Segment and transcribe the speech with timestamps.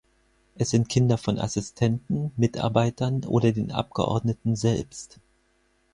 [0.55, 5.19] Es sind Kinder von Assistenten, Mitarbeitern oder den Abgeordneten selbst.